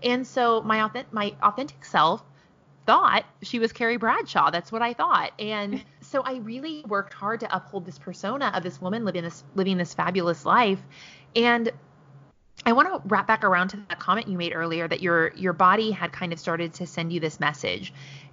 [0.05, 2.23] And so my authentic, my authentic self
[2.87, 4.51] thought she was Carrie Bradshaw.
[4.51, 5.33] That's what I thought.
[5.41, 9.43] And so I really worked hard to uphold this persona of this woman living this
[9.57, 10.81] living this fabulous life.
[11.35, 11.73] And
[12.67, 15.53] I want to wrap back around to that comment you made earlier that your your
[15.53, 17.93] body had kind of started to send you this message.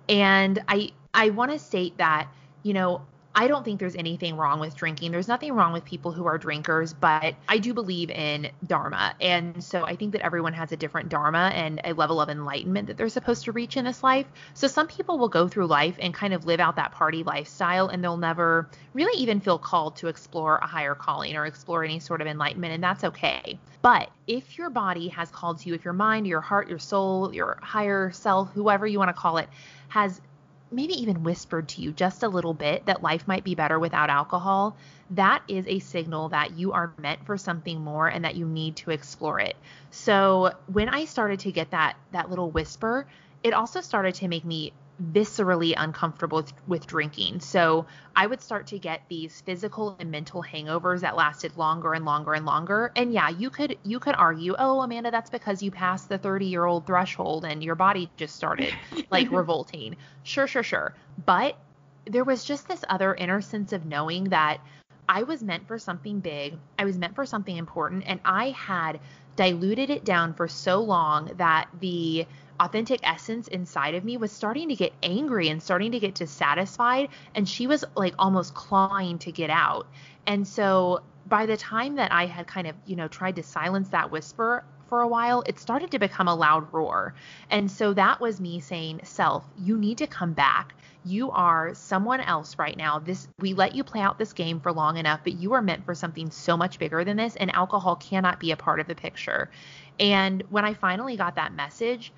[0.09, 2.27] And I I want to state that
[2.63, 3.01] you know,
[3.37, 5.11] I don't think there's anything wrong with drinking.
[5.11, 9.13] There's nothing wrong with people who are drinkers, but I do believe in dharma.
[9.21, 12.87] And so I think that everyone has a different dharma and a level of enlightenment
[12.87, 14.25] that they're supposed to reach in this life.
[14.55, 17.89] So some people will go through life and kind of live out that party lifestyle
[17.89, 21.99] and they'll never really even feel called to explore a higher calling or explore any
[21.99, 22.73] sort of enlightenment.
[22.73, 23.59] And that's okay.
[23.83, 27.31] But if your body has called to you, if your mind, your heart, your soul,
[27.31, 29.47] your higher self, whoever you want to call it,
[29.89, 30.21] has
[30.71, 34.09] maybe even whispered to you just a little bit that life might be better without
[34.09, 34.75] alcohol,
[35.11, 38.75] that is a signal that you are meant for something more and that you need
[38.77, 39.55] to explore it.
[39.91, 43.07] So when I started to get that that little whisper,
[43.43, 47.39] it also started to make me viscerally uncomfortable with, with, drinking.
[47.39, 52.03] So I would start to get these physical and mental hangovers that lasted longer and
[52.05, 52.91] longer and longer.
[52.95, 56.85] And yeah, you could you could argue, "Oh, Amanda, that's because you passed the 30-year-old
[56.87, 58.73] threshold and your body just started
[59.11, 60.93] like revolting." Sure, sure, sure.
[61.25, 61.57] But
[62.05, 64.59] there was just this other inner sense of knowing that
[65.09, 66.57] I was meant for something big.
[66.77, 68.99] I was meant for something important and I had
[69.35, 72.25] diluted it down for so long that the
[72.59, 77.09] authentic essence inside of me was starting to get angry and starting to get dissatisfied
[77.35, 79.87] and she was like almost clawing to get out.
[80.25, 83.89] And so by the time that i had kind of you know tried to silence
[83.89, 87.13] that whisper for a while it started to become a loud roar.
[87.49, 90.73] And so that was me saying self you need to come back.
[91.03, 92.99] You are someone else right now.
[92.99, 95.85] This we let you play out this game for long enough but you are meant
[95.85, 98.95] for something so much bigger than this and alcohol cannot be a part of the
[98.95, 99.49] picture.
[99.99, 102.13] And when i finally got that message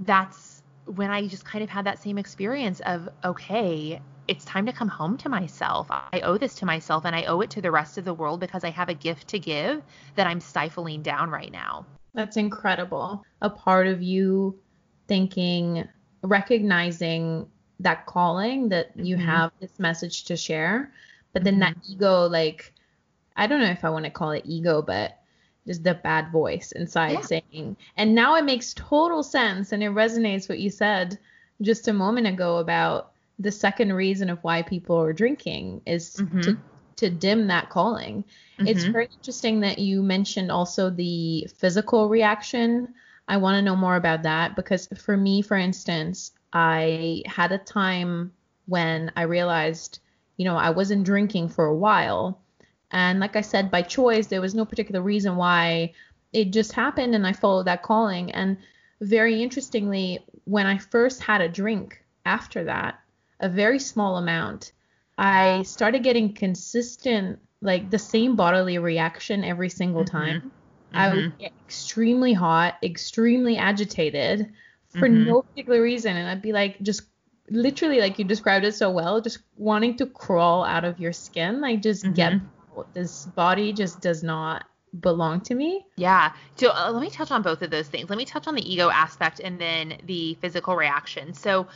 [0.00, 4.72] that's when I just kind of had that same experience of, okay, it's time to
[4.72, 5.86] come home to myself.
[5.90, 8.40] I owe this to myself and I owe it to the rest of the world
[8.40, 9.82] because I have a gift to give
[10.14, 11.86] that I'm stifling down right now.
[12.14, 13.24] That's incredible.
[13.42, 14.58] A part of you
[15.08, 15.86] thinking,
[16.22, 17.46] recognizing
[17.80, 19.26] that calling that you mm-hmm.
[19.26, 20.92] have this message to share,
[21.32, 21.74] but then mm-hmm.
[21.74, 22.72] that ego, like,
[23.36, 25.18] I don't know if I want to call it ego, but
[25.66, 27.20] just the bad voice inside yeah.
[27.20, 31.18] saying and now it makes total sense and it resonates what you said
[31.62, 36.40] just a moment ago about the second reason of why people are drinking is mm-hmm.
[36.40, 36.58] to
[36.96, 38.22] to dim that calling.
[38.58, 38.68] Mm-hmm.
[38.68, 42.94] It's very interesting that you mentioned also the physical reaction.
[43.26, 47.58] I want to know more about that because for me, for instance, I had a
[47.58, 48.32] time
[48.66, 49.98] when I realized,
[50.36, 52.40] you know, I wasn't drinking for a while
[52.90, 55.92] and like I said, by choice, there was no particular reason why
[56.32, 58.30] it just happened and I followed that calling.
[58.32, 58.58] And
[59.00, 63.00] very interestingly, when I first had a drink after that,
[63.40, 64.72] a very small amount,
[65.16, 70.16] I started getting consistent, like the same bodily reaction every single mm-hmm.
[70.16, 70.40] time.
[70.40, 70.96] Mm-hmm.
[70.96, 74.52] I would get extremely hot, extremely agitated
[74.88, 75.24] for mm-hmm.
[75.24, 76.16] no particular reason.
[76.16, 77.02] And I'd be like, just
[77.50, 81.60] literally, like you described it so well, just wanting to crawl out of your skin.
[81.60, 82.46] Like, just get mm-hmm.
[82.92, 84.66] This body just does not
[85.00, 85.84] belong to me.
[85.96, 86.32] Yeah.
[86.56, 88.08] So uh, let me touch on both of those things.
[88.08, 91.34] Let me touch on the ego aspect and then the physical reaction.
[91.34, 91.66] So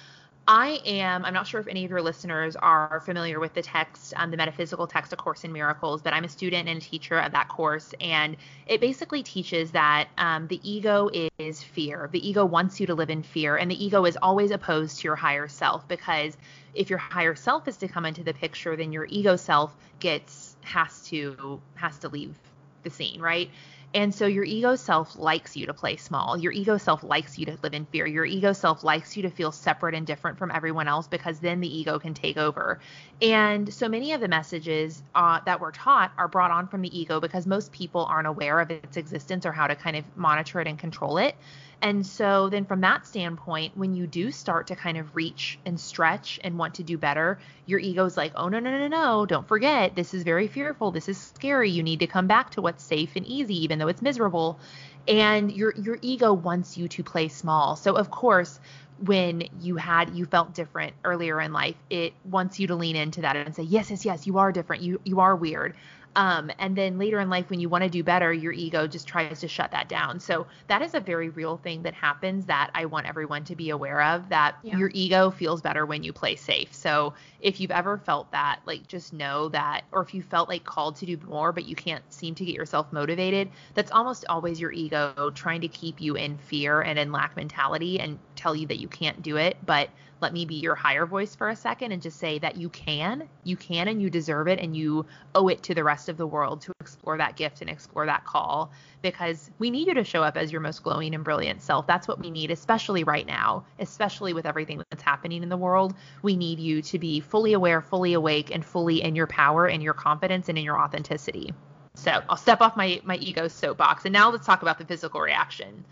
[0.51, 4.15] I am, I'm not sure if any of your listeners are familiar with the text,
[4.17, 7.19] um, the metaphysical text, A Course in Miracles, but I'm a student and a teacher
[7.19, 7.93] of that course.
[8.01, 8.35] And
[8.67, 12.09] it basically teaches that um, the ego is fear.
[12.11, 13.57] The ego wants you to live in fear.
[13.57, 16.39] And the ego is always opposed to your higher self because
[16.73, 20.48] if your higher self is to come into the picture, then your ego self gets,
[20.69, 22.35] has to, has to leave
[22.83, 23.51] the scene, right?
[23.95, 26.37] And so your ego self likes you to play small.
[26.37, 28.07] Your ego self likes you to live in fear.
[28.07, 31.61] Your ego self likes you to feel separate and different from everyone else because then
[31.61, 32.81] the ego can take over.
[33.23, 36.99] And so many of the messages uh, that we're taught are brought on from the
[36.99, 40.61] ego because most people aren't aware of its existence or how to kind of monitor
[40.61, 41.35] it and control it.
[41.81, 45.79] And so then from that standpoint, when you do start to kind of reach and
[45.79, 49.47] stretch and want to do better, your ego's like, "Oh no, no, no, no, don't
[49.47, 49.95] forget.
[49.95, 50.91] This is very fearful.
[50.91, 51.71] This is scary.
[51.71, 54.59] You need to come back to what's safe and easy even though it's miserable."
[55.07, 57.77] And your your ego wants you to play small.
[57.77, 58.59] So of course,
[58.99, 63.21] when you had you felt different earlier in life, it wants you to lean into
[63.23, 64.83] that and say, "Yes, yes, yes, you are different.
[64.83, 65.77] You you are weird."
[66.17, 69.07] Um, and then later in life, when you want to do better, your ego just
[69.07, 70.21] tries to shut that down.
[70.21, 73.71] So that is a very real thing that happens that I want everyone to be
[73.71, 74.77] aware of that yeah.
[74.77, 76.75] your ego feels better when you play safe.
[76.75, 80.65] So if you've ever felt that, like just know that, or if you felt like
[80.65, 84.61] called to do more, but you can't seem to get yourself motivated, that's almost always
[84.61, 88.67] your ego trying to keep you in fear and in lack mentality and tell you
[88.67, 89.57] that you can't do it.
[89.65, 89.91] But
[90.21, 93.29] let me be your higher voice for a second and just say that you can,
[93.45, 96.27] you can, and you deserve it, and you owe it to the rest of the
[96.27, 100.23] world to explore that gift and explore that call because we need you to show
[100.23, 101.87] up as your most glowing and brilliant self.
[101.87, 105.95] That's what we need, especially right now, especially with everything that's happening in the world.
[106.23, 109.83] We need you to be fully aware, fully awake, and fully in your power and
[109.83, 111.53] your confidence and in your authenticity.
[111.95, 115.21] So I'll step off my my ego soapbox, and now let's talk about the physical
[115.21, 115.85] reaction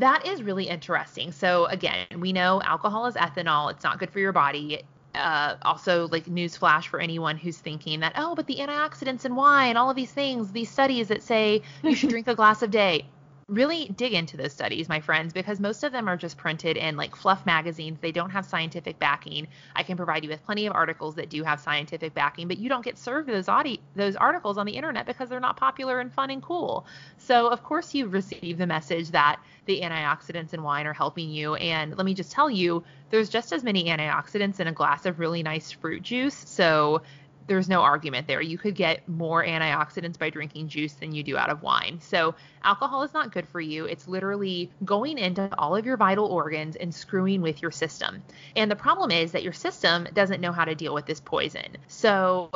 [0.00, 1.30] that is really interesting.
[1.30, 3.70] So again, we know alcohol is ethanol.
[3.70, 4.82] It's not good for your body.
[5.14, 9.76] Uh, also, like newsflash for anyone who's thinking that, oh, but the antioxidants in wine,
[9.76, 13.06] all of these things, these studies that say you should drink a glass of day
[13.50, 16.96] really dig into those studies, my friends, because most of them are just printed in
[16.96, 17.98] like fluff magazines.
[18.00, 19.48] They don't have scientific backing.
[19.74, 22.68] I can provide you with plenty of articles that do have scientific backing, but you
[22.68, 26.12] don't get served those audi- those articles on the internet because they're not popular and
[26.12, 26.86] fun and cool.
[27.18, 31.56] So of course you receive the message that the antioxidants in wine are helping you.
[31.56, 35.18] And let me just tell you, there's just as many antioxidants in a glass of
[35.18, 36.34] really nice fruit juice.
[36.34, 37.02] So
[37.50, 38.40] there's no argument there.
[38.40, 41.98] You could get more antioxidants by drinking juice than you do out of wine.
[42.00, 43.86] So, alcohol is not good for you.
[43.86, 48.22] It's literally going into all of your vital organs and screwing with your system.
[48.54, 51.76] And the problem is that your system doesn't know how to deal with this poison.
[51.88, 52.52] So,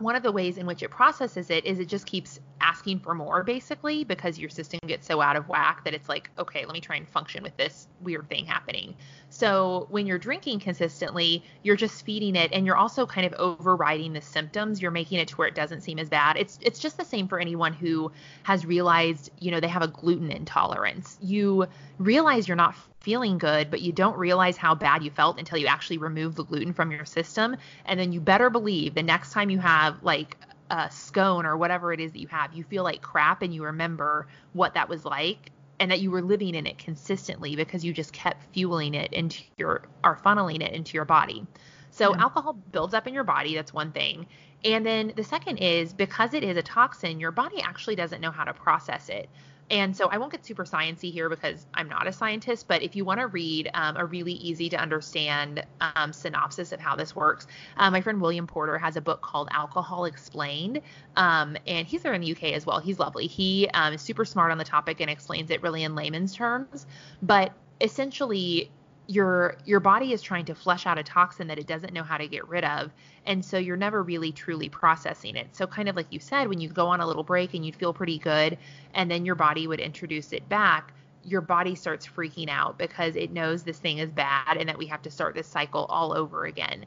[0.00, 3.14] one of the ways in which it processes it is it just keeps asking for
[3.14, 6.72] more basically because your system gets so out of whack that it's like okay let
[6.72, 8.94] me try and function with this weird thing happening.
[9.30, 14.12] So when you're drinking consistently you're just feeding it and you're also kind of overriding
[14.12, 14.82] the symptoms.
[14.82, 16.36] You're making it to where it doesn't seem as bad.
[16.36, 18.10] It's it's just the same for anyone who
[18.42, 21.18] has realized you know they have a gluten intolerance.
[21.20, 21.66] You
[21.98, 22.74] realize you're not
[23.04, 26.44] feeling good, but you don't realize how bad you felt until you actually remove the
[26.44, 27.56] gluten from your system.
[27.84, 30.36] And then you better believe the next time you have like
[30.70, 33.62] a scone or whatever it is that you have, you feel like crap and you
[33.64, 37.92] remember what that was like and that you were living in it consistently because you
[37.92, 41.46] just kept fueling it into your or funneling it into your body.
[41.90, 42.22] So yeah.
[42.22, 44.26] alcohol builds up in your body, that's one thing.
[44.64, 48.30] And then the second is because it is a toxin, your body actually doesn't know
[48.30, 49.28] how to process it.
[49.70, 52.94] And so I won't get super sciency here because I'm not a scientist, but if
[52.94, 57.16] you want to read um, a really easy to understand um, synopsis of how this
[57.16, 57.46] works,
[57.76, 60.80] uh, my friend William Porter has a book called Alcohol Explained,
[61.16, 62.78] um, and he's there in the UK as well.
[62.78, 63.26] He's lovely.
[63.26, 66.86] He um, is super smart on the topic and explains it really in layman's terms.
[67.22, 68.70] But essentially,
[69.06, 72.16] your your body is trying to flush out a toxin that it doesn't know how
[72.16, 72.90] to get rid of
[73.26, 75.54] and so you're never really truly processing it.
[75.54, 77.76] So kind of like you said when you go on a little break and you'd
[77.76, 78.56] feel pretty good
[78.94, 80.92] and then your body would introduce it back
[81.24, 84.86] your body starts freaking out because it knows this thing is bad and that we
[84.86, 86.84] have to start this cycle all over again.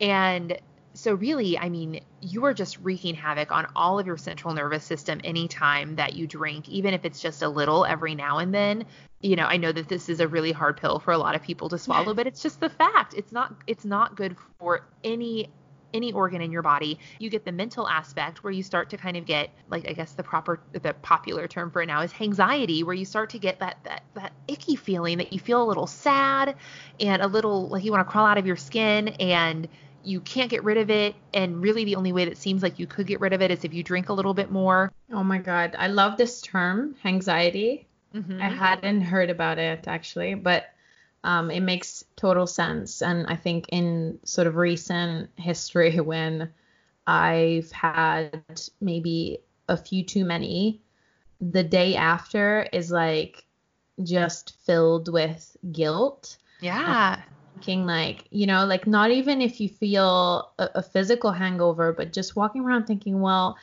[0.00, 0.58] And
[0.92, 4.84] so really, I mean, you are just wreaking havoc on all of your central nervous
[4.84, 8.84] system anytime that you drink, even if it's just a little every now and then.
[9.20, 11.42] You know, I know that this is a really hard pill for a lot of
[11.42, 13.14] people to swallow, but it's just the fact.
[13.16, 15.50] It's not it's not good for any
[15.92, 16.98] any organ in your body.
[17.18, 20.12] You get the mental aspect where you start to kind of get like I guess
[20.12, 23.60] the proper the popular term for it now is hangxiety where you start to get
[23.60, 26.56] that that that icky feeling that you feel a little sad
[26.98, 29.68] and a little like you want to crawl out of your skin and
[30.02, 32.86] you can't get rid of it and really the only way that seems like you
[32.86, 34.92] could get rid of it is if you drink a little bit more.
[35.12, 37.84] Oh my god, I love this term, hangxiety.
[38.14, 38.40] Mm-hmm.
[38.40, 40.66] I hadn't heard about it actually, but
[41.22, 43.02] um, it makes total sense.
[43.02, 46.50] And I think in sort of recent history, when
[47.06, 48.42] I've had
[48.80, 49.38] maybe
[49.68, 50.80] a few too many,
[51.40, 53.44] the day after is like
[54.02, 56.36] just filled with guilt.
[56.60, 57.20] Yeah.
[57.60, 62.10] Thinking like, you know, like not even if you feel a, a physical hangover, but
[62.10, 63.58] just walking around thinking, well,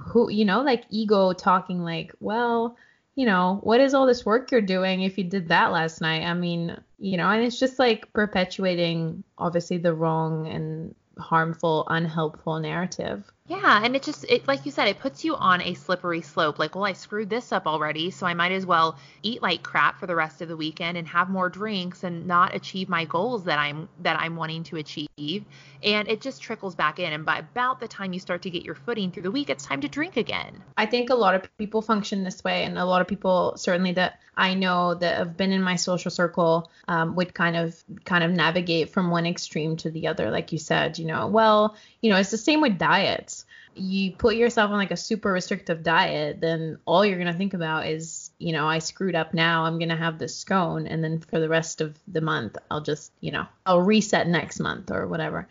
[0.00, 2.76] who, you know, like ego talking like, well,
[3.14, 6.24] you know, what is all this work you're doing if you did that last night?
[6.24, 12.58] I mean, you know, and it's just like perpetuating obviously the wrong and harmful, unhelpful
[12.58, 13.30] narrative.
[13.48, 16.58] Yeah, and it just it like you said, it puts you on a slippery slope.
[16.58, 20.00] Like, well, I screwed this up already, so I might as well eat like crap
[20.00, 23.44] for the rest of the weekend and have more drinks and not achieve my goals
[23.44, 25.44] that I'm that I'm wanting to achieve.
[25.84, 28.64] And it just trickles back in and by about the time you start to get
[28.64, 30.62] your footing through the week, it's time to drink again.
[30.76, 33.92] I think a lot of people function this way and a lot of people certainly
[33.92, 38.24] that I know that have been in my social circle um, would kind of kind
[38.24, 41.28] of navigate from one extreme to the other like you said, you know.
[41.28, 43.35] Well, you know, it's the same with diets
[43.74, 47.54] you put yourself on like a super restrictive diet, then all you're going to think
[47.54, 49.64] about is, you know, I screwed up now.
[49.64, 50.86] I'm going to have this scone.
[50.86, 54.60] And then for the rest of the month, I'll just, you know, I'll reset next
[54.60, 55.48] month or whatever.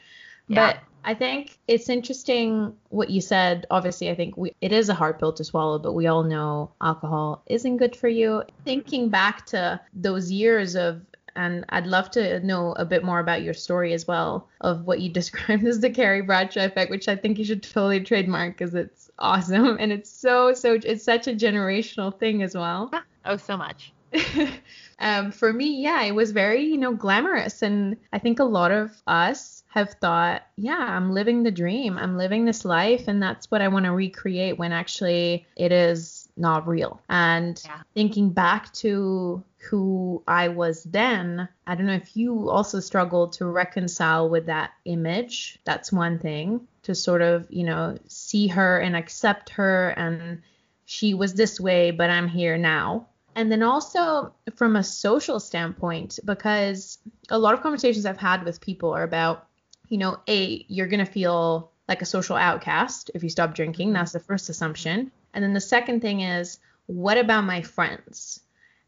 [0.47, 0.73] Yeah.
[0.73, 3.67] But I think it's interesting what you said.
[3.69, 6.71] Obviously, I think we, it is a hard pill to swallow, but we all know
[6.81, 8.43] alcohol isn't good for you.
[8.63, 11.01] Thinking back to those years of
[11.35, 14.99] and I'd love to know a bit more about your story as well of what
[14.99, 18.75] you described as the Carrie Bradshaw effect, which I think you should totally trademark because
[18.75, 22.91] it's awesome and it's so so it's such a generational thing as well.
[23.25, 23.91] Oh, so much.
[24.99, 28.71] um, for me, yeah, it was very you know glamorous, and I think a lot
[28.71, 31.97] of us have thought, yeah, I'm living the dream.
[31.97, 36.29] I'm living this life, and that's what I want to recreate when actually it is
[36.37, 37.01] not real.
[37.09, 37.81] And yeah.
[37.93, 43.45] thinking back to who I was then, I don't know if you also struggled to
[43.45, 45.59] reconcile with that image.
[45.65, 50.41] That's one thing to sort of, you know, see her and accept her and
[50.85, 53.07] she was this way, but I'm here now.
[53.35, 56.99] And then also from a social standpoint, because
[57.29, 59.47] a lot of conversations I've had with people are about,
[59.89, 63.93] you know, A, you're going to feel like a social outcast if you stop drinking.
[63.93, 65.11] That's the first assumption.
[65.33, 68.39] And then the second thing is, what about my friends?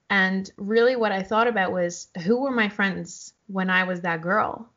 [0.10, 4.22] And really, what I thought about was who were my friends when I was that
[4.22, 4.70] girl?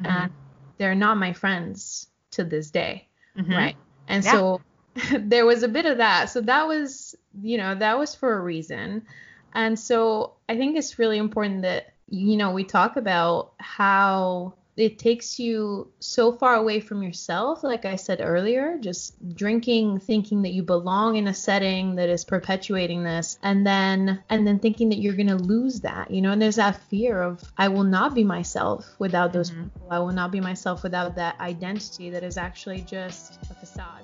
[0.00, 0.06] Mm-hmm.
[0.06, 0.32] And
[0.78, 3.08] they're not my friends to this day.
[3.36, 3.52] Mm-hmm.
[3.52, 3.76] Right.
[4.08, 4.32] And yeah.
[4.32, 4.60] so
[5.18, 6.30] there was a bit of that.
[6.30, 9.06] So that was, you know, that was for a reason.
[9.54, 14.98] And so I think it's really important that, you know, we talk about how it
[14.98, 20.50] takes you so far away from yourself like i said earlier just drinking thinking that
[20.50, 24.98] you belong in a setting that is perpetuating this and then and then thinking that
[24.98, 28.14] you're going to lose that you know and there's that fear of i will not
[28.14, 29.64] be myself without those mm-hmm.
[29.64, 34.02] people i will not be myself without that identity that is actually just a facade